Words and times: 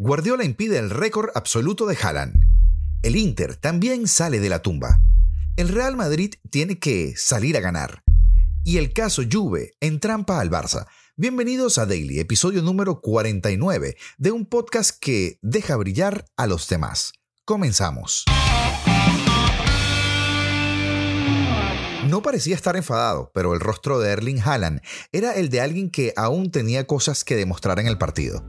Guardiola 0.00 0.44
impide 0.44 0.78
el 0.78 0.90
récord 0.90 1.30
absoluto 1.34 1.84
de 1.84 1.98
Haaland. 2.00 2.44
El 3.02 3.16
Inter 3.16 3.56
también 3.56 4.06
sale 4.06 4.38
de 4.38 4.48
la 4.48 4.62
tumba. 4.62 5.00
El 5.56 5.70
Real 5.70 5.96
Madrid 5.96 6.34
tiene 6.50 6.78
que 6.78 7.14
salir 7.16 7.56
a 7.56 7.60
ganar. 7.60 8.04
Y 8.62 8.76
el 8.76 8.92
caso 8.92 9.22
Juve 9.28 9.72
entrampa 9.80 10.38
al 10.38 10.50
Barça. 10.50 10.86
Bienvenidos 11.16 11.78
a 11.78 11.86
Daily, 11.86 12.20
episodio 12.20 12.62
número 12.62 13.00
49 13.00 13.96
de 14.18 14.30
un 14.30 14.46
podcast 14.46 14.96
que 15.00 15.40
deja 15.42 15.74
brillar 15.74 16.26
a 16.36 16.46
los 16.46 16.68
demás. 16.68 17.12
Comenzamos. 17.44 18.24
No 22.08 22.22
parecía 22.22 22.54
estar 22.54 22.74
enfadado, 22.74 23.30
pero 23.34 23.52
el 23.52 23.60
rostro 23.60 23.98
de 23.98 24.10
Erling 24.10 24.40
Haaland 24.40 24.80
era 25.12 25.34
el 25.34 25.50
de 25.50 25.60
alguien 25.60 25.90
que 25.90 26.14
aún 26.16 26.50
tenía 26.50 26.86
cosas 26.86 27.22
que 27.22 27.36
demostrar 27.36 27.80
en 27.80 27.86
el 27.86 27.98
partido. 27.98 28.42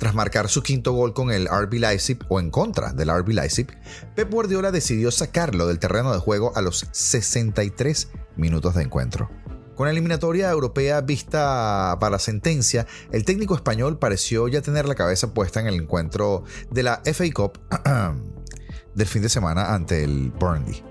Tras 0.00 0.16
marcar 0.16 0.48
su 0.48 0.64
quinto 0.64 0.90
gol 0.90 1.14
con 1.14 1.30
el 1.30 1.46
RB 1.46 1.74
Leipzig 1.74 2.18
o 2.28 2.40
en 2.40 2.50
contra 2.50 2.92
del 2.92 3.16
RB 3.16 3.28
Leipzig, 3.28 3.68
Pep 4.16 4.28
Guardiola 4.32 4.72
decidió 4.72 5.12
sacarlo 5.12 5.68
del 5.68 5.78
terreno 5.78 6.12
de 6.12 6.18
juego 6.18 6.50
a 6.56 6.60
los 6.60 6.88
63 6.90 8.08
minutos 8.34 8.74
de 8.74 8.82
encuentro. 8.82 9.30
Con 9.76 9.86
la 9.86 9.92
eliminatoria 9.92 10.50
europea 10.50 11.00
vista 11.00 11.96
para 12.00 12.18
sentencia, 12.18 12.84
el 13.12 13.24
técnico 13.24 13.54
español 13.54 14.00
pareció 14.00 14.48
ya 14.48 14.60
tener 14.60 14.88
la 14.88 14.96
cabeza 14.96 15.32
puesta 15.32 15.60
en 15.60 15.68
el 15.68 15.76
encuentro 15.76 16.42
de 16.68 16.82
la 16.82 17.00
FA 17.04 17.24
Cup 17.32 17.60
del 18.96 19.06
fin 19.06 19.22
de 19.22 19.28
semana 19.28 19.72
ante 19.72 20.02
el 20.02 20.32
Burnley. 20.32 20.82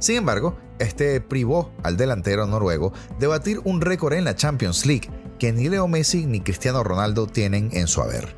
Sin 0.00 0.16
embargo, 0.16 0.58
este 0.82 1.20
privó 1.20 1.72
al 1.82 1.96
delantero 1.96 2.46
noruego 2.46 2.92
de 3.18 3.26
batir 3.26 3.60
un 3.64 3.80
récord 3.80 4.14
en 4.14 4.24
la 4.24 4.36
Champions 4.36 4.86
League 4.86 5.10
que 5.38 5.52
ni 5.52 5.68
Leo 5.68 5.88
Messi 5.88 6.26
ni 6.26 6.40
Cristiano 6.40 6.84
Ronaldo 6.84 7.26
tienen 7.26 7.70
en 7.72 7.88
su 7.88 8.00
haber. 8.00 8.34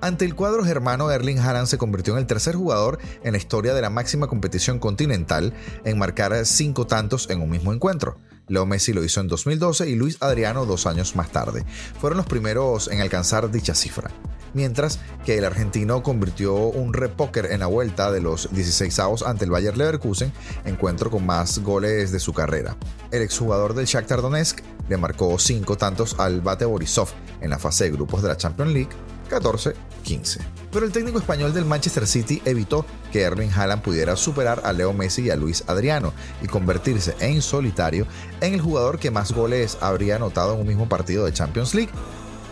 Ante 0.00 0.24
el 0.24 0.34
cuadro 0.34 0.64
germano, 0.64 1.10
Erling 1.10 1.38
Haaland 1.38 1.68
se 1.68 1.78
convirtió 1.78 2.14
en 2.14 2.18
el 2.18 2.26
tercer 2.26 2.56
jugador 2.56 2.98
en 3.22 3.32
la 3.32 3.38
historia 3.38 3.72
de 3.72 3.82
la 3.82 3.88
máxima 3.88 4.26
competición 4.26 4.80
continental 4.80 5.54
en 5.84 5.96
marcar 5.96 6.44
cinco 6.44 6.86
tantos 6.86 7.30
en 7.30 7.40
un 7.40 7.48
mismo 7.48 7.72
encuentro. 7.72 8.18
Leo 8.48 8.66
Messi 8.66 8.92
lo 8.92 9.04
hizo 9.04 9.20
en 9.20 9.28
2012 9.28 9.88
y 9.88 9.94
Luis 9.94 10.18
Adriano 10.20 10.66
dos 10.66 10.86
años 10.86 11.14
más 11.14 11.30
tarde. 11.30 11.64
Fueron 12.00 12.16
los 12.16 12.26
primeros 12.26 12.88
en 12.88 13.00
alcanzar 13.00 13.50
dicha 13.50 13.74
cifra 13.74 14.10
mientras 14.54 14.98
que 15.24 15.38
el 15.38 15.44
argentino 15.44 16.02
convirtió 16.02 16.54
un 16.54 16.92
repóker 16.92 17.46
en 17.52 17.60
la 17.60 17.66
vuelta 17.66 18.10
de 18.10 18.20
los 18.20 18.48
16 18.52 18.98
avos 18.98 19.22
ante 19.22 19.44
el 19.44 19.50
Bayer 19.50 19.76
Leverkusen, 19.76 20.32
encuentro 20.64 21.10
con 21.10 21.26
más 21.26 21.58
goles 21.60 22.12
de 22.12 22.20
su 22.20 22.32
carrera. 22.32 22.76
El 23.10 23.22
exjugador 23.22 23.74
del 23.74 23.86
Shakhtar 23.86 24.22
Donetsk 24.22 24.60
le 24.88 24.96
marcó 24.96 25.38
5 25.38 25.76
tantos 25.76 26.18
al 26.18 26.40
Bate 26.40 26.64
Borisov 26.64 27.08
en 27.40 27.50
la 27.50 27.58
fase 27.58 27.84
de 27.84 27.90
grupos 27.90 28.22
de 28.22 28.28
la 28.28 28.36
Champions 28.36 28.72
League, 28.72 28.90
14-15. 29.30 30.38
Pero 30.70 30.86
el 30.86 30.92
técnico 30.92 31.18
español 31.18 31.52
del 31.52 31.64
Manchester 31.64 32.06
City 32.06 32.40
evitó 32.44 32.86
que 33.12 33.22
Erling 33.22 33.50
Haaland 33.50 33.82
pudiera 33.82 34.16
superar 34.16 34.62
a 34.64 34.72
Leo 34.72 34.92
Messi 34.92 35.22
y 35.22 35.30
a 35.30 35.36
Luis 35.36 35.64
Adriano 35.66 36.12
y 36.42 36.46
convertirse 36.46 37.14
en 37.20 37.42
solitario 37.42 38.06
en 38.40 38.54
el 38.54 38.60
jugador 38.60 38.98
que 38.98 39.10
más 39.10 39.32
goles 39.32 39.78
habría 39.80 40.16
anotado 40.16 40.54
en 40.54 40.60
un 40.60 40.66
mismo 40.66 40.88
partido 40.88 41.24
de 41.24 41.32
Champions 41.32 41.74
League, 41.74 41.92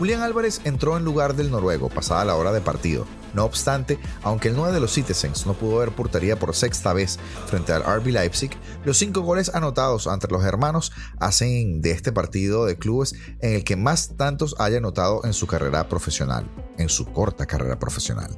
Julián 0.01 0.23
Álvarez 0.23 0.61
entró 0.63 0.97
en 0.97 1.05
lugar 1.05 1.35
del 1.35 1.51
noruego 1.51 1.87
pasada 1.87 2.25
la 2.25 2.35
hora 2.35 2.51
de 2.51 2.59
partido. 2.59 3.05
No 3.35 3.45
obstante, 3.45 3.99
aunque 4.23 4.47
el 4.47 4.55
9 4.55 4.73
de 4.73 4.79
los 4.79 4.91
Citizens 4.91 5.45
no 5.45 5.53
pudo 5.53 5.77
ver 5.77 5.91
portería 5.91 6.39
por 6.39 6.55
sexta 6.55 6.91
vez 6.91 7.19
frente 7.45 7.71
al 7.71 7.83
RB 7.83 8.07
Leipzig, 8.07 8.49
los 8.83 8.97
cinco 8.97 9.21
goles 9.21 9.53
anotados 9.53 10.07
ante 10.07 10.27
los 10.27 10.43
hermanos 10.43 10.91
hacen 11.19 11.83
de 11.83 11.91
este 11.91 12.11
partido 12.11 12.65
de 12.65 12.79
clubes 12.79 13.13
en 13.41 13.53
el 13.53 13.63
que 13.63 13.75
más 13.75 14.17
tantos 14.17 14.55
haya 14.57 14.79
anotado 14.79 15.23
en 15.23 15.33
su 15.33 15.45
carrera 15.45 15.87
profesional, 15.87 16.49
en 16.79 16.89
su 16.89 17.05
corta 17.05 17.45
carrera 17.45 17.77
profesional. 17.77 18.35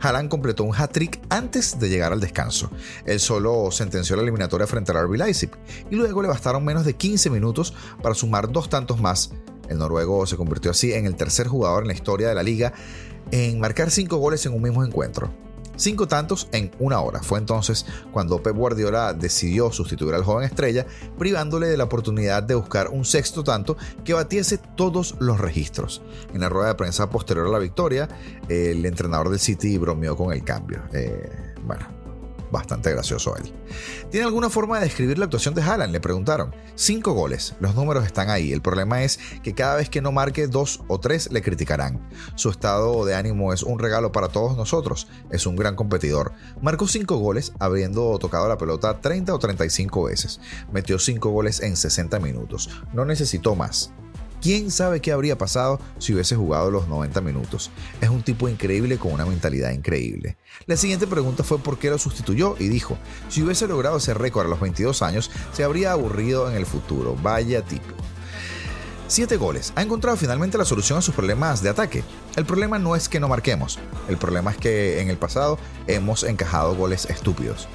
Haaland 0.00 0.30
completó 0.30 0.64
un 0.64 0.74
hat-trick 0.74 1.20
antes 1.28 1.78
de 1.78 1.90
llegar 1.90 2.14
al 2.14 2.20
descanso. 2.20 2.70
Él 3.04 3.20
solo 3.20 3.70
sentenció 3.72 4.16
la 4.16 4.22
eliminatoria 4.22 4.66
frente 4.66 4.92
al 4.92 5.06
RB 5.06 5.16
Leipzig 5.16 5.50
y 5.90 5.96
luego 5.96 6.22
le 6.22 6.28
bastaron 6.28 6.64
menos 6.64 6.86
de 6.86 6.96
15 6.96 7.28
minutos 7.28 7.74
para 8.02 8.14
sumar 8.14 8.50
dos 8.50 8.70
tantos 8.70 8.98
más 9.02 9.32
el 9.68 9.78
noruego 9.78 10.26
se 10.26 10.36
convirtió 10.36 10.70
así 10.70 10.92
en 10.92 11.06
el 11.06 11.16
tercer 11.16 11.46
jugador 11.46 11.82
en 11.82 11.88
la 11.88 11.94
historia 11.94 12.28
de 12.28 12.34
la 12.34 12.42
liga 12.42 12.72
en 13.30 13.60
marcar 13.60 13.90
cinco 13.90 14.16
goles 14.16 14.44
en 14.46 14.54
un 14.54 14.62
mismo 14.62 14.84
encuentro. 14.84 15.30
Cinco 15.76 16.08
tantos 16.08 16.48
en 16.50 16.72
una 16.80 17.00
hora. 17.00 17.22
Fue 17.22 17.38
entonces 17.38 17.86
cuando 18.10 18.42
Pep 18.42 18.56
Guardiola 18.56 19.14
decidió 19.14 19.70
sustituir 19.70 20.12
al 20.14 20.24
joven 20.24 20.44
estrella, 20.44 20.86
privándole 21.16 21.68
de 21.68 21.76
la 21.76 21.84
oportunidad 21.84 22.42
de 22.42 22.56
buscar 22.56 22.88
un 22.88 23.04
sexto 23.04 23.44
tanto 23.44 23.76
que 24.04 24.12
batiese 24.12 24.58
todos 24.58 25.14
los 25.20 25.38
registros. 25.38 26.02
En 26.34 26.40
la 26.40 26.48
rueda 26.48 26.68
de 26.68 26.74
prensa 26.74 27.08
posterior 27.10 27.46
a 27.46 27.50
la 27.50 27.60
victoria, 27.60 28.08
el 28.48 28.84
entrenador 28.86 29.30
del 29.30 29.38
City 29.38 29.78
bromeó 29.78 30.16
con 30.16 30.32
el 30.32 30.42
cambio. 30.42 30.82
Eh, 30.92 31.54
bueno, 31.62 31.86
bastante 32.50 32.90
gracioso 32.90 33.36
él. 33.36 33.52
¿Tiene 34.10 34.26
alguna 34.26 34.50
forma 34.50 34.78
de 34.78 34.84
describir 34.84 35.18
la 35.18 35.24
actuación 35.24 35.54
de 35.54 35.62
Haaland? 35.62 35.92
Le 35.92 36.00
preguntaron. 36.00 36.54
Cinco 36.74 37.12
goles, 37.12 37.54
los 37.60 37.74
números 37.74 38.06
están 38.06 38.30
ahí. 38.30 38.52
El 38.52 38.62
problema 38.62 39.02
es 39.02 39.18
que 39.42 39.54
cada 39.54 39.76
vez 39.76 39.90
que 39.90 40.00
no 40.00 40.12
marque 40.12 40.46
dos 40.46 40.80
o 40.88 41.00
tres 41.00 41.30
le 41.30 41.42
criticarán. 41.42 42.08
Su 42.34 42.50
estado 42.50 43.04
de 43.04 43.14
ánimo 43.14 43.52
es 43.52 43.62
un 43.62 43.78
regalo 43.78 44.12
para 44.12 44.28
todos 44.28 44.56
nosotros. 44.56 45.08
Es 45.30 45.46
un 45.46 45.56
gran 45.56 45.76
competidor. 45.76 46.32
Marcó 46.62 46.86
cinco 46.86 47.16
goles 47.16 47.52
habiendo 47.58 48.18
tocado 48.18 48.48
la 48.48 48.58
pelota 48.58 49.00
30 49.00 49.34
o 49.34 49.38
35 49.38 50.04
veces. 50.04 50.40
Metió 50.72 50.98
cinco 50.98 51.30
goles 51.30 51.60
en 51.60 51.76
60 51.76 52.18
minutos. 52.20 52.70
No 52.92 53.04
necesitó 53.04 53.54
más. 53.54 53.92
¿Quién 54.40 54.70
sabe 54.70 55.00
qué 55.00 55.10
habría 55.10 55.36
pasado 55.36 55.80
si 55.98 56.14
hubiese 56.14 56.36
jugado 56.36 56.70
los 56.70 56.86
90 56.86 57.20
minutos? 57.22 57.72
Es 58.00 58.08
un 58.08 58.22
tipo 58.22 58.48
increíble 58.48 58.96
con 58.96 59.12
una 59.12 59.26
mentalidad 59.26 59.72
increíble. 59.72 60.36
La 60.66 60.76
siguiente 60.76 61.08
pregunta 61.08 61.42
fue 61.42 61.58
por 61.58 61.76
qué 61.78 61.90
lo 61.90 61.98
sustituyó 61.98 62.54
y 62.58 62.68
dijo, 62.68 62.96
si 63.28 63.42
hubiese 63.42 63.66
logrado 63.66 63.96
ese 63.96 64.14
récord 64.14 64.46
a 64.46 64.50
los 64.50 64.60
22 64.60 65.02
años, 65.02 65.32
se 65.52 65.64
habría 65.64 65.90
aburrido 65.90 66.48
en 66.48 66.56
el 66.56 66.66
futuro. 66.66 67.16
Vaya 67.20 67.62
tipo. 67.62 67.94
Siete 69.08 69.36
goles. 69.36 69.72
Ha 69.74 69.82
encontrado 69.82 70.16
finalmente 70.16 70.56
la 70.56 70.64
solución 70.64 71.00
a 71.00 71.02
sus 71.02 71.16
problemas 71.16 71.60
de 71.60 71.70
ataque. 71.70 72.04
El 72.36 72.44
problema 72.44 72.78
no 72.78 72.94
es 72.94 73.08
que 73.08 73.18
no 73.18 73.26
marquemos, 73.26 73.80
el 74.08 74.18
problema 74.18 74.52
es 74.52 74.58
que 74.58 75.00
en 75.00 75.08
el 75.08 75.16
pasado 75.16 75.58
hemos 75.88 76.22
encajado 76.22 76.76
goles 76.76 77.06
estúpidos 77.06 77.66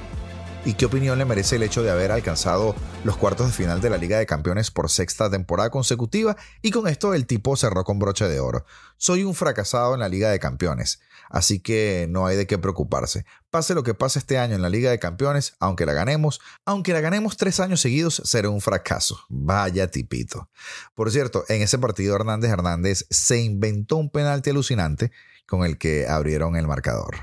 y 0.66 0.74
qué 0.74 0.86
opinión 0.86 1.18
le 1.18 1.26
merece 1.26 1.58
el 1.58 1.64
hecho 1.64 1.84
de 1.84 1.92
haber 1.92 2.12
alcanzado 2.12 2.76
los 3.04 3.18
cuartos 3.18 3.48
de 3.48 3.54
final 3.54 3.82
de 3.82 3.90
la 3.90 3.98
Liga 3.98 4.18
de 4.18 4.26
Campeones 4.26 4.72
por 4.72 4.90
sexta 4.90 5.30
temporada 5.30 5.70
consecutiva 5.70 6.38
y 6.62 6.72
con 6.72 6.88
esto 6.88 7.14
el 7.14 7.26
tipo 7.26 7.56
cerró 7.56 7.84
con 7.84 8.00
broche 8.00 8.28
de 8.28 8.40
oro. 8.40 8.66
Soy 8.98 9.24
un 9.24 9.36
fracasado 9.36 9.94
en 9.94 10.00
la 10.00 10.10
Liga 10.10 10.30
de 10.30 10.40
Campeones, 10.40 11.02
así 11.30 11.60
que 11.60 12.08
no 12.10 12.26
hay 12.26 12.38
de 12.38 12.48
qué 12.48 12.58
preocuparse. 12.58 13.26
Pase 13.50 13.76
lo 13.76 13.84
que 13.84 13.94
pase 13.94 14.20
este 14.20 14.38
año 14.38 14.56
en 14.56 14.62
la 14.62 14.70
Liga 14.70 14.90
de 14.90 15.00
Campeones, 15.00 15.56
aunque 15.60 15.86
la 15.86 15.94
ganemos, 15.94 16.40
aunque 16.66 16.94
la 16.94 17.02
ganemos 17.02 17.36
tres 17.38 17.60
años 17.60 17.82
seguidos, 17.82 18.22
será 18.24 18.50
un 18.50 18.62
fracaso. 18.62 19.20
Vaya 19.30 19.88
tipito. 19.92 20.50
Por 20.96 21.12
cierto, 21.12 21.44
en 21.50 21.62
ese 21.62 21.78
partido 21.78 22.16
Hernández 22.16 22.52
Hernández 22.52 23.06
se 23.10 23.42
inventó 23.42 23.98
un 23.98 24.10
penalti 24.10 24.52
alucinante 24.52 25.12
con 25.46 25.66
el 25.66 25.78
que 25.78 26.08
abrieron 26.08 26.56
el 26.56 26.68
marcador. 26.68 27.18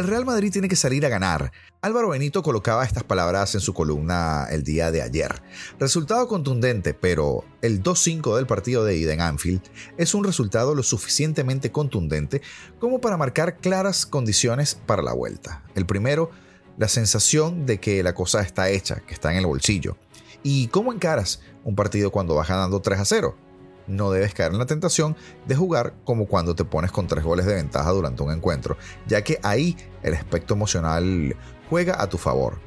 El 0.00 0.08
Real 0.08 0.24
Madrid 0.24 0.50
tiene 0.50 0.70
que 0.70 0.76
salir 0.76 1.04
a 1.04 1.10
ganar. 1.10 1.52
Álvaro 1.82 2.08
Benito 2.08 2.42
colocaba 2.42 2.86
estas 2.86 3.04
palabras 3.04 3.54
en 3.54 3.60
su 3.60 3.74
columna 3.74 4.46
el 4.50 4.64
día 4.64 4.90
de 4.90 5.02
ayer. 5.02 5.42
Resultado 5.78 6.26
contundente, 6.26 6.94
pero 6.94 7.44
el 7.60 7.82
2-5 7.82 8.34
del 8.34 8.46
partido 8.46 8.82
de 8.82 8.96
ida 8.96 9.12
Anfield 9.28 9.60
es 9.98 10.14
un 10.14 10.24
resultado 10.24 10.74
lo 10.74 10.82
suficientemente 10.82 11.70
contundente 11.70 12.40
como 12.78 13.02
para 13.02 13.18
marcar 13.18 13.58
claras 13.58 14.06
condiciones 14.06 14.74
para 14.74 15.02
la 15.02 15.12
vuelta. 15.12 15.64
El 15.74 15.84
primero, 15.84 16.30
la 16.78 16.88
sensación 16.88 17.66
de 17.66 17.78
que 17.78 18.02
la 18.02 18.14
cosa 18.14 18.40
está 18.40 18.70
hecha, 18.70 19.00
que 19.00 19.12
está 19.12 19.30
en 19.32 19.36
el 19.36 19.46
bolsillo. 19.46 19.98
¿Y 20.42 20.68
cómo 20.68 20.94
encaras 20.94 21.42
un 21.62 21.76
partido 21.76 22.10
cuando 22.10 22.34
vas 22.34 22.48
ganando 22.48 22.80
3 22.80 23.00
a 23.00 23.04
0? 23.04 23.49
No 23.90 24.10
debes 24.10 24.34
caer 24.34 24.52
en 24.52 24.58
la 24.58 24.66
tentación 24.66 25.16
de 25.46 25.56
jugar 25.56 25.94
como 26.04 26.26
cuando 26.26 26.54
te 26.54 26.64
pones 26.64 26.92
con 26.92 27.06
tres 27.06 27.24
goles 27.24 27.46
de 27.46 27.54
ventaja 27.54 27.90
durante 27.90 28.22
un 28.22 28.32
encuentro, 28.32 28.76
ya 29.06 29.22
que 29.22 29.38
ahí 29.42 29.76
el 30.02 30.14
aspecto 30.14 30.54
emocional 30.54 31.36
juega 31.68 32.00
a 32.00 32.08
tu 32.08 32.18
favor. 32.18 32.58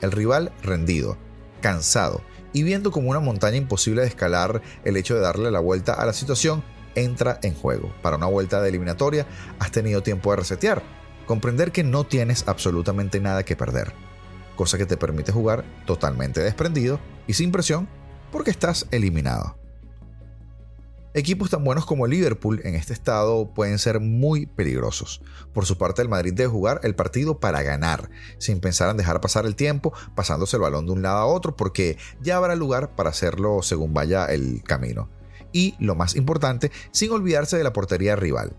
El 0.00 0.12
rival 0.12 0.52
rendido, 0.62 1.16
cansado 1.60 2.20
y 2.52 2.62
viendo 2.62 2.90
como 2.90 3.10
una 3.10 3.20
montaña 3.20 3.56
imposible 3.56 4.02
de 4.02 4.08
escalar 4.08 4.62
el 4.84 4.96
hecho 4.96 5.14
de 5.14 5.20
darle 5.20 5.50
la 5.50 5.60
vuelta 5.60 5.94
a 5.94 6.06
la 6.06 6.12
situación, 6.12 6.62
entra 6.94 7.38
en 7.42 7.54
juego. 7.54 7.92
Para 8.02 8.16
una 8.16 8.26
vuelta 8.26 8.60
de 8.60 8.68
eliminatoria 8.68 9.26
has 9.58 9.70
tenido 9.70 10.02
tiempo 10.02 10.30
de 10.30 10.36
resetear, 10.36 10.82
comprender 11.26 11.72
que 11.72 11.82
no 11.82 12.04
tienes 12.04 12.46
absolutamente 12.46 13.20
nada 13.20 13.44
que 13.44 13.56
perder, 13.56 13.92
cosa 14.56 14.78
que 14.78 14.86
te 14.86 14.96
permite 14.96 15.32
jugar 15.32 15.64
totalmente 15.86 16.40
desprendido 16.40 17.00
y 17.26 17.34
sin 17.34 17.50
presión 17.50 17.88
porque 18.30 18.50
estás 18.50 18.86
eliminado. 18.90 19.63
Equipos 21.16 21.48
tan 21.48 21.62
buenos 21.62 21.86
como 21.86 22.08
Liverpool 22.08 22.60
en 22.64 22.74
este 22.74 22.92
estado 22.92 23.54
pueden 23.54 23.78
ser 23.78 24.00
muy 24.00 24.46
peligrosos. 24.46 25.22
Por 25.52 25.64
su 25.64 25.78
parte, 25.78 26.02
el 26.02 26.08
Madrid 26.08 26.32
debe 26.34 26.50
jugar 26.50 26.80
el 26.82 26.96
partido 26.96 27.38
para 27.38 27.62
ganar, 27.62 28.10
sin 28.38 28.58
pensar 28.58 28.90
en 28.90 28.96
dejar 28.96 29.20
pasar 29.20 29.46
el 29.46 29.54
tiempo, 29.54 29.92
pasándose 30.16 30.56
el 30.56 30.62
balón 30.62 30.86
de 30.86 30.92
un 30.92 31.02
lado 31.02 31.18
a 31.18 31.26
otro, 31.26 31.54
porque 31.54 31.98
ya 32.20 32.36
habrá 32.36 32.56
lugar 32.56 32.96
para 32.96 33.10
hacerlo 33.10 33.62
según 33.62 33.94
vaya 33.94 34.26
el 34.26 34.64
camino. 34.64 35.08
Y, 35.52 35.76
lo 35.78 35.94
más 35.94 36.16
importante, 36.16 36.72
sin 36.90 37.12
olvidarse 37.12 37.56
de 37.56 37.62
la 37.62 37.72
portería 37.72 38.16
rival. 38.16 38.56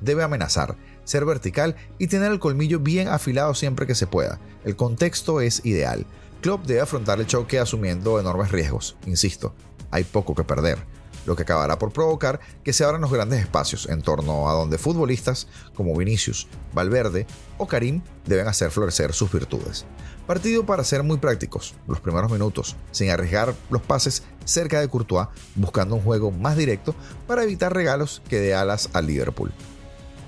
Debe 0.00 0.22
amenazar, 0.22 0.76
ser 1.02 1.24
vertical 1.24 1.74
y 1.98 2.06
tener 2.06 2.30
el 2.30 2.38
colmillo 2.38 2.78
bien 2.78 3.08
afilado 3.08 3.52
siempre 3.52 3.84
que 3.84 3.96
se 3.96 4.06
pueda. 4.06 4.38
El 4.64 4.76
contexto 4.76 5.40
es 5.40 5.66
ideal. 5.66 6.06
Klopp 6.40 6.66
debe 6.66 6.82
afrontar 6.82 7.18
el 7.18 7.26
choque 7.26 7.58
asumiendo 7.58 8.20
enormes 8.20 8.52
riesgos. 8.52 8.96
Insisto, 9.06 9.56
hay 9.90 10.04
poco 10.04 10.36
que 10.36 10.44
perder 10.44 10.78
lo 11.26 11.36
que 11.36 11.42
acabará 11.42 11.78
por 11.78 11.92
provocar 11.92 12.40
que 12.64 12.72
se 12.72 12.84
abran 12.84 13.02
los 13.02 13.12
grandes 13.12 13.40
espacios 13.40 13.88
en 13.88 14.00
torno 14.00 14.48
a 14.48 14.54
donde 14.54 14.78
futbolistas 14.78 15.48
como 15.74 15.96
Vinicius, 15.96 16.48
Valverde 16.72 17.26
o 17.58 17.66
Karim 17.66 18.02
deben 18.24 18.48
hacer 18.48 18.70
florecer 18.70 19.12
sus 19.12 19.30
virtudes. 19.30 19.84
Partido 20.26 20.66
para 20.66 20.82
ser 20.82 21.02
muy 21.02 21.18
prácticos, 21.18 21.74
los 21.86 22.00
primeros 22.00 22.32
minutos, 22.32 22.74
sin 22.90 23.10
arriesgar 23.10 23.54
los 23.70 23.82
pases 23.82 24.24
cerca 24.44 24.80
de 24.80 24.88
Courtois, 24.88 25.28
buscando 25.54 25.94
un 25.94 26.02
juego 26.02 26.30
más 26.30 26.56
directo 26.56 26.94
para 27.26 27.44
evitar 27.44 27.72
regalos 27.72 28.22
que 28.28 28.40
de 28.40 28.54
alas 28.54 28.90
al 28.92 29.06
Liverpool. 29.06 29.52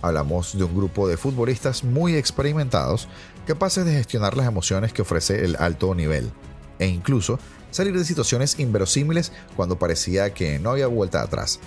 Hablamos 0.01 0.57
de 0.57 0.63
un 0.63 0.77
grupo 0.77 1.09
de 1.09 1.17
futbolistas 1.17 1.83
muy 1.83 2.15
experimentados, 2.15 3.09
capaces 3.47 3.85
de 3.85 3.93
gestionar 3.93 4.37
las 4.37 4.47
emociones 4.47 4.93
que 4.93 5.03
ofrece 5.03 5.45
el 5.45 5.57
alto 5.57 5.93
nivel, 5.95 6.31
e 6.79 6.87
incluso 6.87 7.41
salir 7.71 7.97
de 7.97 8.05
situaciones 8.05 8.59
inverosímiles 8.59 9.33
cuando 9.57 9.79
parecía 9.79 10.33
que 10.33 10.59
no 10.59 10.71
había 10.71 10.87
vuelta 10.87 11.23
atrás. 11.23 11.61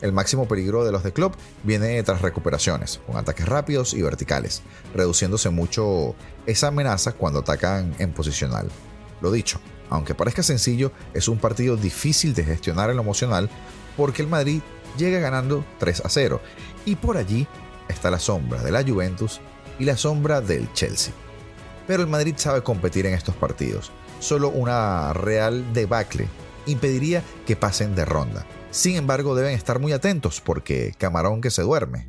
El 0.00 0.12
máximo 0.12 0.48
peligro 0.48 0.84
de 0.84 0.90
los 0.90 1.04
de 1.04 1.12
club 1.12 1.32
viene 1.62 2.02
tras 2.02 2.22
recuperaciones, 2.22 3.00
con 3.06 3.16
ataques 3.16 3.46
rápidos 3.46 3.94
y 3.94 4.02
verticales, 4.02 4.62
reduciéndose 4.94 5.50
mucho 5.50 6.16
esa 6.44 6.68
amenaza 6.68 7.12
cuando 7.12 7.40
atacan 7.40 7.94
en 7.98 8.12
posicional. 8.12 8.68
Lo 9.20 9.30
dicho, 9.30 9.60
aunque 9.90 10.16
parezca 10.16 10.42
sencillo, 10.42 10.90
es 11.14 11.28
un 11.28 11.38
partido 11.38 11.76
difícil 11.76 12.34
de 12.34 12.44
gestionar 12.44 12.90
en 12.90 12.96
lo 12.96 13.02
emocional 13.02 13.48
porque 13.96 14.22
el 14.22 14.28
Madrid 14.28 14.60
llega 14.98 15.20
ganando 15.20 15.64
3 15.78 16.02
a 16.04 16.08
0 16.08 16.40
y 16.84 16.96
por 16.96 17.16
allí 17.16 17.46
está 17.88 18.10
la 18.10 18.18
sombra 18.18 18.62
de 18.62 18.72
la 18.72 18.82
Juventus 18.82 19.40
y 19.78 19.84
la 19.84 19.96
sombra 19.96 20.40
del 20.40 20.72
Chelsea. 20.72 21.14
Pero 21.86 22.02
el 22.02 22.08
Madrid 22.08 22.34
sabe 22.36 22.62
competir 22.62 23.06
en 23.06 23.14
estos 23.14 23.36
partidos 23.36 23.92
solo 24.22 24.50
una 24.50 25.12
real 25.12 25.72
debacle 25.74 26.28
impediría 26.66 27.24
que 27.44 27.56
pasen 27.56 27.94
de 27.94 28.04
ronda. 28.04 28.46
Sin 28.70 28.96
embargo, 28.96 29.34
deben 29.34 29.52
estar 29.52 29.80
muy 29.80 29.92
atentos 29.92 30.40
porque 30.40 30.94
camarón 30.96 31.40
que 31.40 31.50
se 31.50 31.62
duerme. 31.62 32.08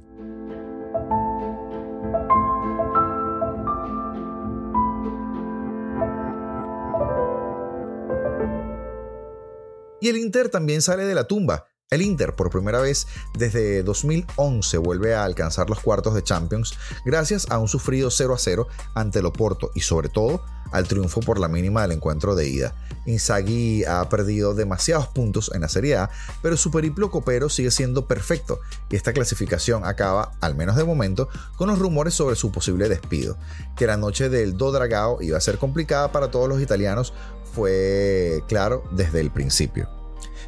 Y 10.00 10.10
el 10.10 10.18
Inter 10.18 10.50
también 10.50 10.82
sale 10.82 11.06
de 11.06 11.16
la 11.16 11.24
tumba. 11.24 11.66
El 11.94 12.02
Inter, 12.02 12.34
por 12.34 12.50
primera 12.50 12.82
vez 12.82 13.06
desde 13.38 13.84
2011, 13.84 14.80
vuelve 14.80 15.14
a 15.14 15.26
alcanzar 15.26 15.70
los 15.70 15.80
cuartos 15.80 16.16
de 16.16 16.24
Champions 16.24 16.74
gracias 17.06 17.46
a 17.52 17.60
un 17.60 17.68
sufrido 17.68 18.10
0 18.10 18.34
a 18.34 18.38
0 18.40 18.68
ante 18.96 19.20
el 19.20 19.28
Oporto 19.28 19.70
y 19.76 19.82
sobre 19.82 20.10
todo 20.10 20.44
al 20.72 20.88
triunfo 20.88 21.20
por 21.20 21.40
la 21.40 21.48
mínima 21.48 21.84
del 21.84 21.92
encuentro 21.92 22.34
de 22.34 22.50
ida. 22.50 22.74
Inzaghi 23.06 23.84
ha 23.86 24.10
perdido 24.10 24.56
demasiados 24.56 25.08
puntos 25.10 25.52
en 25.54 25.62
la 25.62 25.70
Serie 25.70 25.98
A, 25.98 26.10
pero 26.42 26.58
su 26.58 26.72
periplo 26.72 27.12
copero 27.12 27.48
sigue 27.48 27.70
siendo 27.70 28.08
perfecto 28.08 28.60
y 28.90 28.96
esta 28.96 29.14
clasificación 29.14 29.86
acaba, 29.86 30.32
al 30.42 30.56
menos 30.56 30.76
de 30.76 30.86
momento, 30.86 31.30
con 31.58 31.68
los 31.68 31.78
rumores 31.78 32.16
sobre 32.16 32.36
su 32.36 32.52
posible 32.52 32.90
despido. 32.90 33.38
Que 33.76 33.86
la 33.86 33.98
noche 33.98 34.30
del 34.30 34.58
Do 34.58 34.72
Dragao 34.72 35.22
iba 35.22 35.38
a 35.38 35.42
ser 35.42 35.60
complicada 35.60 36.12
para 36.12 36.32
todos 36.32 36.50
los 36.50 36.60
italianos 36.60 37.14
fue 37.54 38.44
claro 38.48 38.84
desde 38.94 39.20
el 39.20 39.30
principio. 39.30 40.03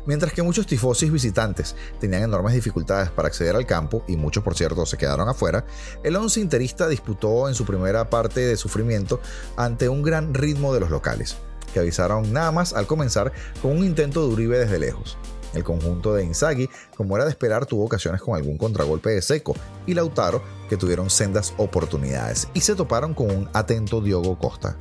Mientras 0.06 0.34
que 0.34 0.44
muchos 0.44 0.68
tifosis 0.68 1.12
visitantes 1.12 1.76
tenían 2.00 2.24
enormes 2.24 2.54
dificultades 2.54 3.10
para 3.10 3.28
acceder 3.28 3.56
al 3.56 3.66
campo, 3.66 4.04
y 4.08 4.16
muchos 4.16 4.44
por 4.44 4.56
cierto 4.56 4.86
se 4.86 4.98
quedaron 4.98 5.28
afuera, 5.28 5.66
el 6.04 6.16
once 6.16 6.40
interista 6.40 6.88
disputó 6.88 7.48
en 7.48 7.56
su 7.56 7.66
primera 7.66 8.10
parte 8.10 8.42
de 8.42 8.58
sufrimiento 8.58 9.20
ante 9.58 9.90
un 9.90 10.04
gran 10.04 10.34
ritmo 10.34 10.74
de 10.74 10.80
los 10.80 10.92
locales, 10.92 11.38
que 11.74 11.80
avisaron 11.80 12.32
nada 12.32 12.52
más 12.52 12.74
al 12.74 12.88
comenzar 12.88 13.32
con 13.62 13.72
un 13.72 13.84
intento 13.84 14.22
de 14.22 14.34
Uribe 14.34 14.60
desde 14.60 14.80
lejos. 14.80 15.18
El 15.56 15.64
conjunto 15.64 16.14
de 16.14 16.26
Inzaghi, 16.26 16.70
como 16.96 17.16
era 17.16 17.24
de 17.24 17.32
esperar, 17.32 17.66
tuvo 17.66 17.86
ocasiones 17.86 18.22
con 18.22 18.36
algún 18.36 18.58
contragolpe 18.58 19.12
de 19.12 19.22
seco 19.22 19.56
y 19.86 19.94
Lautaro, 19.94 20.44
que 20.70 20.78
tuvieron 20.78 21.10
sendas 21.10 21.54
oportunidades 21.58 22.50
y 22.54 22.62
se 22.62 22.76
toparon 22.76 23.14
con 23.14 23.32
un 23.32 23.50
atento 23.54 24.02
Diogo 24.02 24.38
Costa. 24.38 24.78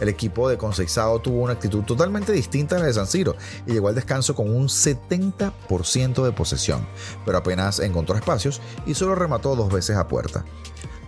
El 0.00 0.08
equipo 0.08 0.48
de 0.48 0.58
Conceizado 0.58 1.18
tuvo 1.20 1.42
una 1.42 1.54
actitud 1.54 1.82
totalmente 1.84 2.32
distinta 2.32 2.76
a 2.76 2.78
la 2.80 2.86
de 2.86 2.94
San 2.94 3.06
Siro 3.06 3.34
y 3.66 3.72
llegó 3.72 3.88
al 3.88 3.94
descanso 3.94 4.34
con 4.34 4.54
un 4.54 4.68
70% 4.68 6.24
de 6.24 6.32
posesión, 6.32 6.86
pero 7.24 7.38
apenas 7.38 7.80
encontró 7.80 8.16
espacios 8.16 8.60
y 8.86 8.94
solo 8.94 9.14
remató 9.14 9.56
dos 9.56 9.72
veces 9.72 9.96
a 9.96 10.08
puerta. 10.08 10.44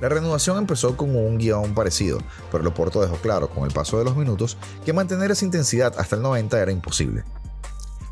La 0.00 0.08
reanudación 0.08 0.58
empezó 0.58 0.96
con 0.96 1.16
un 1.16 1.38
guion 1.38 1.74
parecido, 1.74 2.18
pero 2.52 2.62
el 2.62 2.68
Oporto 2.68 3.00
dejó 3.00 3.16
claro 3.16 3.50
con 3.50 3.64
el 3.64 3.72
paso 3.72 3.98
de 3.98 4.04
los 4.04 4.16
minutos 4.16 4.56
que 4.84 4.92
mantener 4.92 5.32
esa 5.32 5.44
intensidad 5.44 5.92
hasta 5.98 6.14
el 6.14 6.22
90 6.22 6.60
era 6.60 6.70
imposible. 6.70 7.24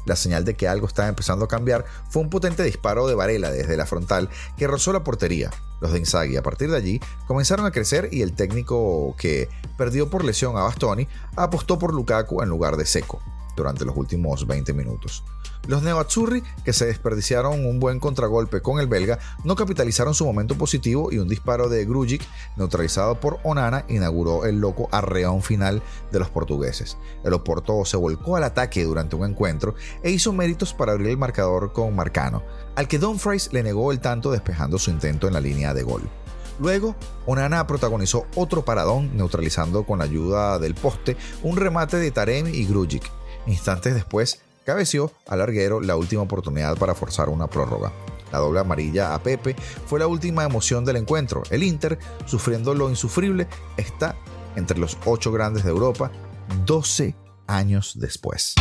La 0.07 0.17
señal 0.17 0.45
de 0.45 0.55
que 0.55 0.69
algo 0.69 0.87
estaba 0.87 1.09
empezando 1.09 1.45
a 1.45 1.49
cambiar 1.49 1.85
fue 2.09 2.23
un 2.23 2.31
potente 2.31 2.63
disparo 2.63 3.07
de 3.07 3.15
Varela 3.15 3.51
desde 3.51 3.77
la 3.77 3.87
frontal 3.87 4.31
que 4.57 4.67
rozó 4.67 4.93
la 4.93 5.05
portería. 5.05 5.51
Los 5.81 5.93
de 5.93 5.99
Inzaghi 5.99 6.37
a 6.37 6.43
partir 6.43 6.71
de 6.71 6.77
allí 6.77 7.01
comenzaron 7.27 7.67
a 7.67 7.71
crecer 7.71 8.09
y 8.11 8.23
el 8.23 8.33
técnico 8.33 9.15
que 9.19 9.49
perdió 9.77 10.09
por 10.09 10.25
lesión 10.25 10.57
a 10.57 10.63
Bastoni 10.63 11.07
apostó 11.35 11.79
por 11.79 11.93
Lukaku 11.93 12.43
en 12.43 12.49
lugar 12.49 12.77
de 12.77 12.87
Seco 12.87 13.21
durante 13.57 13.85
los 13.85 13.97
últimos 13.97 14.47
20 14.47 14.73
minutos. 14.73 15.25
Los 15.67 15.83
neoazzurri, 15.83 16.43
que 16.65 16.73
se 16.73 16.87
desperdiciaron 16.87 17.67
un 17.67 17.81
buen 17.81 17.99
contragolpe 17.99 18.61
con 18.61 18.79
el 18.79 18.87
belga, 18.87 19.19
no 19.45 19.57
capitalizaron 19.57 20.15
su 20.15 20.25
momento 20.25 20.57
positivo 20.57 21.11
y 21.11 21.19
un 21.19 21.29
disparo 21.29 21.69
de 21.69 21.85
Grujic, 21.85 22.23
neutralizado 22.57 23.19
por 23.19 23.39
Onana, 23.43 23.85
inauguró 23.89 24.45
el 24.45 24.61
loco 24.61 24.89
arreón 24.93 25.43
final 25.43 25.83
de 26.13 26.19
los 26.19 26.31
portugueses. 26.31 26.97
El 27.25 27.33
Oporto 27.33 27.85
se 27.85 27.97
volcó 27.97 28.37
al 28.37 28.45
ataque 28.45 28.85
durante 28.85 29.17
un 29.17 29.27
encuentro 29.27 29.75
e 30.03 30.11
hizo 30.11 30.33
méritos 30.33 30.73
para 30.73 30.93
abrir 30.93 31.09
el 31.09 31.19
marcador 31.19 31.73
con 31.73 31.95
Marcano, 31.97 32.43
al 32.77 32.87
que 32.87 32.99
Dumfries 32.99 33.53
le 33.53 33.63
negó 33.63 33.91
el 33.91 34.01
tanto 34.01 34.31
despejando 34.31 34.79
su 34.79 34.91
intento 34.91 35.27
en 35.27 35.35
la 35.35 35.41
línea 35.41 35.75
de 35.75 35.83
gol. 35.83 36.03
Luego, 36.59 36.97
Onana 37.27 37.67
protagonizó 37.67 38.27
otro 38.35 38.65
paradón, 38.65 39.17
neutralizando 39.17 39.85
con 39.85 39.99
la 39.99 40.05
ayuda 40.05 40.59
del 40.59 40.75
poste 40.75 41.17
un 41.43 41.57
remate 41.57 41.99
de 41.99 42.11
Taremi 42.11 42.51
y 42.51 42.65
Grujic. 42.67 43.03
Instantes 43.47 43.95
después, 43.95 44.41
cabeció 44.67 45.13
al 45.27 45.39
larguero 45.39 45.81
la 45.81 45.97
última 45.97 46.23
oportunidad 46.23 46.77
para 46.77 46.95
forzar 46.95 47.31
una 47.31 47.47
prórroga. 47.47 47.93
La 48.33 48.39
doble 48.39 48.61
amarilla 48.61 49.15
a 49.15 49.23
Pepe 49.23 49.57
fue 49.87 50.01
la 50.01 50.09
última 50.09 50.45
emoción 50.45 50.85
del 50.85 50.97
encuentro. 50.97 51.45
El 51.51 51.63
Inter, 51.63 51.99
sufriendo 52.27 52.75
lo 52.75 52.91
insufrible, 52.91 53.47
está 53.77 54.17
entre 54.57 54.79
los 54.79 54.99
ocho 55.07 55.33
grandes 55.33 55.65
de 55.65 55.71
Europa 55.71 56.11
12 56.67 57.15
años 57.47 57.93
después. 57.99 58.57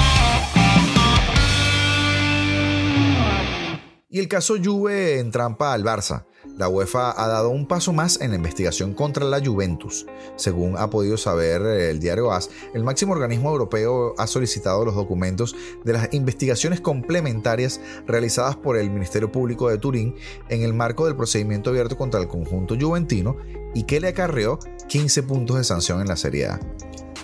Y 4.16 4.20
el 4.20 4.30
caso 4.30 4.56
Juve 4.64 5.20
entrampa 5.20 5.74
al 5.74 5.84
Barça. 5.84 6.24
La 6.58 6.70
UEFA 6.70 7.22
ha 7.22 7.28
dado 7.28 7.50
un 7.50 7.68
paso 7.68 7.92
más 7.92 8.22
en 8.22 8.30
la 8.30 8.38
investigación 8.38 8.94
contra 8.94 9.26
la 9.26 9.44
Juventus. 9.44 10.06
Según 10.38 10.78
ha 10.78 10.90
podido 10.90 11.18
saber 11.18 11.62
el 11.64 12.00
diario 12.00 12.32
AS, 12.32 12.50
el 12.74 12.86
máximo 12.86 13.12
organismo 13.12 13.50
europeo 13.50 14.16
ha 14.18 14.26
solicitado 14.26 14.86
los 14.86 14.96
documentos 14.96 15.54
de 15.84 15.92
las 15.92 16.14
investigaciones 16.14 16.80
complementarias 16.80 17.82
realizadas 18.08 18.56
por 18.56 18.78
el 18.78 18.90
Ministerio 18.90 19.34
Público 19.34 19.68
de 19.70 19.80
Turín 19.80 20.16
en 20.48 20.62
el 20.62 20.74
marco 20.74 21.08
del 21.08 21.18
procedimiento 21.18 21.72
abierto 21.72 21.98
contra 21.98 22.22
el 22.22 22.30
conjunto 22.30 22.78
juventino 22.80 23.36
y 23.74 23.84
que 23.84 24.00
le 24.00 24.08
acarreó 24.08 24.60
15 24.88 25.24
puntos 25.24 25.58
de 25.58 25.66
sanción 25.66 26.00
en 26.00 26.08
la 26.08 26.16
Serie 26.16 26.46
A 26.46 26.62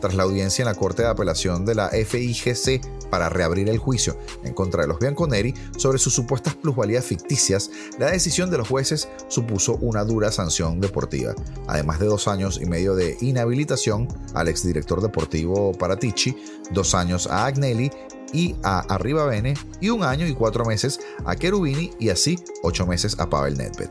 tras 0.02 0.16
la 0.16 0.24
audiencia 0.24 0.64
en 0.64 0.68
la 0.68 0.76
Corte 0.76 1.04
de 1.04 1.08
Apelación 1.08 1.64
de 1.64 1.76
la 1.76 1.90
FIGC 1.90 3.10
para 3.10 3.30
reabrir 3.30 3.70
el 3.70 3.78
juicio 3.78 4.18
en 4.44 4.54
contra 4.54 4.82
de 4.82 4.88
los 4.88 5.00
Bianconeri 5.00 5.54
sobre 5.78 6.00
sus 6.00 6.14
supuestas 6.14 6.56
plusvalías 6.56 7.06
ficticias, 7.06 7.70
la 7.98 8.12
decisión 8.12 8.50
de 8.50 8.58
los 8.58 8.68
jueces 8.68 9.08
supuso 9.28 9.76
una 9.82 10.04
dura 10.04 10.32
sanción 10.32 10.82
deportiva, 10.82 11.36
además 11.68 12.00
de 12.00 12.08
dos 12.08 12.28
años 12.28 12.60
y 12.62 12.66
medio 12.66 12.96
de 12.96 13.18
inhabilitación 13.22 14.08
al 14.34 14.48
exdirector 14.48 15.02
deportivo 15.02 15.72
Paratici, 15.74 16.36
dos 16.72 16.96
años 16.96 17.28
a 17.28 17.46
Agnelli 17.46 17.92
y 18.34 18.56
a 18.64 18.80
Arriba 18.94 19.26
Bene 19.26 19.54
y 19.80 19.90
un 19.90 20.04
año 20.04 20.28
y 20.28 20.34
cuatro 20.34 20.66
meses 20.66 21.00
a 21.26 21.36
Cherubini 21.36 21.92
y 22.00 22.10
así 22.10 22.40
ocho 22.64 22.86
meses 22.86 23.20
a 23.20 23.30
Pavel 23.30 23.58
Nedved. 23.58 23.90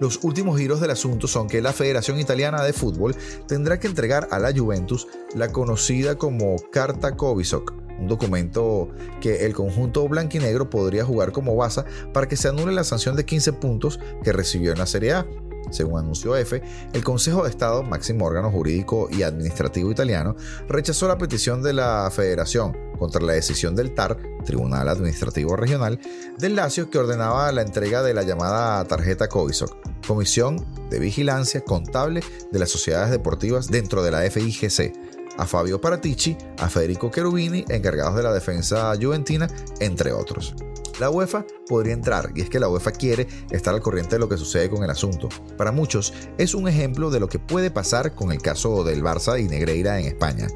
Los 0.00 0.20
últimos 0.22 0.58
giros 0.58 0.80
del 0.80 0.92
asunto 0.92 1.26
son 1.26 1.48
que 1.48 1.60
la 1.60 1.72
Federación 1.72 2.20
Italiana 2.20 2.62
de 2.62 2.72
Fútbol 2.72 3.16
tendrá 3.48 3.80
que 3.80 3.88
entregar 3.88 4.28
a 4.30 4.38
la 4.38 4.52
Juventus 4.52 5.08
la 5.34 5.50
conocida 5.50 6.16
como 6.16 6.56
Carta 6.70 7.16
Kovisok, 7.16 7.72
un 7.98 8.06
documento 8.06 8.88
que 9.20 9.44
el 9.44 9.54
conjunto 9.54 10.06
blanquinegro 10.08 10.70
podría 10.70 11.04
jugar 11.04 11.32
como 11.32 11.56
base 11.56 11.82
para 12.12 12.28
que 12.28 12.36
se 12.36 12.48
anule 12.48 12.72
la 12.72 12.84
sanción 12.84 13.16
de 13.16 13.24
15 13.24 13.54
puntos 13.54 13.98
que 14.22 14.32
recibió 14.32 14.70
en 14.70 14.78
la 14.78 14.86
Serie 14.86 15.14
A. 15.14 15.26
Según 15.70 16.00
anunció 16.00 16.36
F, 16.36 16.62
el 16.92 17.04
Consejo 17.04 17.44
de 17.44 17.50
Estado, 17.50 17.82
máximo 17.82 18.26
órgano 18.26 18.50
jurídico 18.50 19.08
y 19.10 19.22
administrativo 19.22 19.90
italiano, 19.90 20.36
rechazó 20.68 21.08
la 21.08 21.18
petición 21.18 21.62
de 21.62 21.72
la 21.72 22.10
Federación 22.10 22.76
contra 22.98 23.22
la 23.22 23.32
decisión 23.32 23.76
del 23.76 23.94
TAR, 23.94 24.18
Tribunal 24.44 24.88
Administrativo 24.88 25.56
Regional, 25.56 26.00
del 26.38 26.56
Lazio 26.56 26.90
que 26.90 26.98
ordenaba 26.98 27.50
la 27.52 27.62
entrega 27.62 28.02
de 28.02 28.14
la 28.14 28.22
llamada 28.22 28.84
tarjeta 28.84 29.28
COVISOC, 29.28 30.06
Comisión 30.06 30.64
de 30.90 30.98
Vigilancia 30.98 31.62
Contable 31.62 32.22
de 32.50 32.58
las 32.58 32.70
Sociedades 32.70 33.10
Deportivas 33.10 33.68
dentro 33.68 34.02
de 34.02 34.10
la 34.10 34.22
FIGC, 34.22 34.92
a 35.38 35.46
Fabio 35.46 35.80
Paratici, 35.80 36.36
a 36.58 36.68
Federico 36.68 37.10
Cherubini, 37.10 37.64
encargados 37.68 38.16
de 38.16 38.24
la 38.24 38.32
defensa 38.32 38.92
juventina, 39.00 39.48
entre 39.80 40.12
otros. 40.12 40.54
La 40.98 41.10
UEFA 41.10 41.46
podría 41.68 41.92
entrar, 41.92 42.32
y 42.34 42.40
es 42.40 42.50
que 42.50 42.58
la 42.58 42.68
UEFA 42.68 42.90
quiere 42.90 43.28
estar 43.50 43.72
al 43.72 43.80
corriente 43.80 44.16
de 44.16 44.18
lo 44.18 44.28
que 44.28 44.36
sucede 44.36 44.68
con 44.68 44.82
el 44.82 44.90
asunto. 44.90 45.28
Para 45.56 45.70
muchos, 45.70 46.12
es 46.38 46.54
un 46.54 46.66
ejemplo 46.66 47.10
de 47.10 47.20
lo 47.20 47.28
que 47.28 47.38
puede 47.38 47.70
pasar 47.70 48.16
con 48.16 48.32
el 48.32 48.42
caso 48.42 48.82
del 48.82 49.02
Barça 49.02 49.40
y 49.40 49.46
Negreira 49.46 50.00
en 50.00 50.06
España, 50.06 50.48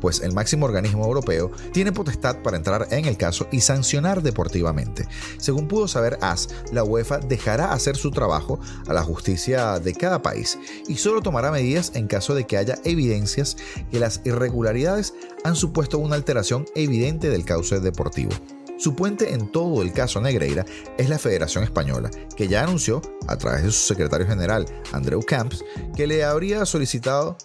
pues 0.00 0.20
el 0.20 0.32
máximo 0.32 0.66
organismo 0.66 1.04
europeo 1.04 1.50
tiene 1.72 1.90
potestad 1.90 2.42
para 2.42 2.56
entrar 2.56 2.86
en 2.92 3.06
el 3.06 3.16
caso 3.16 3.48
y 3.50 3.60
sancionar 3.60 4.22
deportivamente. 4.22 5.06
Según 5.38 5.66
pudo 5.66 5.88
saber 5.88 6.16
AS, 6.20 6.48
la 6.72 6.84
UEFA 6.84 7.18
dejará 7.18 7.72
hacer 7.72 7.96
su 7.96 8.12
trabajo 8.12 8.60
a 8.86 8.92
la 8.92 9.02
justicia 9.02 9.80
de 9.80 9.94
cada 9.94 10.22
país 10.22 10.58
y 10.86 10.96
solo 10.96 11.22
tomará 11.22 11.50
medidas 11.50 11.92
en 11.94 12.06
caso 12.06 12.36
de 12.36 12.46
que 12.46 12.56
haya 12.56 12.78
evidencias 12.84 13.56
que 13.90 13.98
las 13.98 14.20
irregularidades 14.24 15.14
han 15.42 15.56
supuesto 15.56 15.98
una 15.98 16.14
alteración 16.14 16.66
evidente 16.76 17.30
del 17.30 17.44
cauce 17.44 17.80
deportivo. 17.80 18.30
Su 18.78 18.94
puente 18.94 19.34
en 19.34 19.50
todo 19.50 19.82
el 19.82 19.92
caso 19.92 20.20
Negreira 20.20 20.64
es 20.96 21.08
la 21.08 21.18
Federación 21.18 21.64
Española, 21.64 22.10
que 22.36 22.46
ya 22.46 22.62
anunció, 22.62 23.02
a 23.26 23.36
través 23.36 23.64
de 23.64 23.72
su 23.72 23.86
secretario 23.86 24.26
general, 24.26 24.66
Andreu 24.92 25.20
Camps, 25.24 25.64
que 25.96 26.06
le 26.06 26.22
habría 26.22 26.64
solicitado 26.64 27.36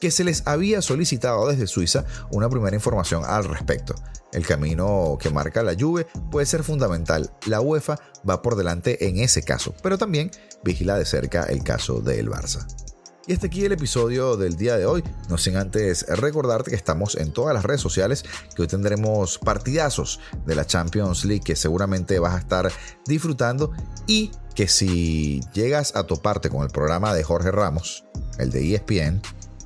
que 0.00 0.10
se 0.10 0.22
les 0.22 0.46
había 0.46 0.82
solicitado 0.82 1.48
desde 1.48 1.66
Suiza 1.66 2.04
una 2.30 2.50
primera 2.50 2.76
información 2.76 3.22
al 3.24 3.44
respecto. 3.46 3.94
El 4.34 4.46
camino 4.46 5.16
que 5.18 5.30
marca 5.30 5.62
la 5.62 5.74
Juve 5.78 6.06
puede 6.30 6.44
ser 6.44 6.62
fundamental. 6.62 7.32
La 7.46 7.62
UEFA 7.62 7.98
va 8.28 8.42
por 8.42 8.56
delante 8.56 9.08
en 9.08 9.18
ese 9.20 9.42
caso, 9.42 9.74
pero 9.82 9.96
también 9.96 10.30
vigila 10.62 10.98
de 10.98 11.06
cerca 11.06 11.44
el 11.44 11.62
caso 11.62 12.02
del 12.02 12.28
Barça. 12.28 12.66
Y 13.26 13.32
este 13.32 13.46
aquí 13.46 13.64
el 13.64 13.72
episodio 13.72 14.36
del 14.36 14.56
día 14.56 14.76
de 14.76 14.84
hoy. 14.84 15.02
No 15.30 15.38
sin 15.38 15.56
antes 15.56 16.06
recordarte 16.08 16.70
que 16.70 16.76
estamos 16.76 17.16
en 17.16 17.32
todas 17.32 17.54
las 17.54 17.64
redes 17.64 17.80
sociales, 17.80 18.22
que 18.54 18.62
hoy 18.62 18.68
tendremos 18.68 19.38
partidazos 19.38 20.20
de 20.44 20.54
la 20.54 20.66
Champions 20.66 21.24
League 21.24 21.42
que 21.42 21.56
seguramente 21.56 22.18
vas 22.18 22.34
a 22.34 22.38
estar 22.38 22.70
disfrutando 23.06 23.72
y 24.06 24.30
que 24.54 24.68
si 24.68 25.40
llegas 25.54 25.96
a 25.96 26.04
toparte 26.04 26.50
con 26.50 26.62
el 26.64 26.68
programa 26.68 27.14
de 27.14 27.24
Jorge 27.24 27.50
Ramos, 27.50 28.04
el 28.38 28.50
de 28.50 28.74
ESPN, 28.74 29.22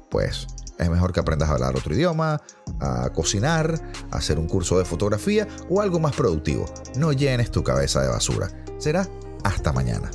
pues 0.09 0.47
es 0.79 0.89
mejor 0.89 1.13
que 1.13 1.19
aprendas 1.19 1.49
a 1.49 1.55
hablar 1.55 1.77
otro 1.77 1.93
idioma, 1.93 2.41
a 2.79 3.11
cocinar, 3.11 3.75
a 4.13 4.19
hacer 4.19 4.39
un 4.39 4.47
curso 4.47 4.79
de 4.79 4.85
fotografía 4.85 5.49
o 5.69 5.81
algo 5.81 5.99
más 5.99 6.15
productivo. 6.15 6.67
No 6.97 7.13
llenes 7.13 7.51
tu 7.51 7.65
cabeza 7.65 8.03
de 8.03 8.09
basura. 8.09 8.49
Será 8.79 9.09
hasta 9.43 9.73
mañana. 9.73 10.11